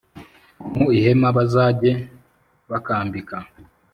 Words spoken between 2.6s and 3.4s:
bakambika